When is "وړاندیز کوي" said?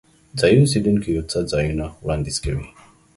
2.03-2.65